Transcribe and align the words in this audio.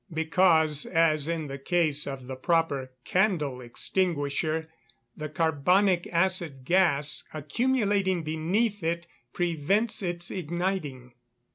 _Because, 0.15 0.87
as 0.87 1.27
in 1.27 1.45
the 1.45 1.59
case 1.59 2.07
of 2.07 2.25
the 2.25 2.35
proper 2.35 2.91
candle 3.05 3.61
extinguisher, 3.61 4.67
the 5.15 5.29
carbonic 5.29 6.07
acid 6.07 6.65
gas 6.65 7.23
accumulating 7.35 8.23
beneath 8.23 8.83
it 8.83 9.05
prevents 9.31 10.01
its 10.01 10.31
igniting. 10.31 11.13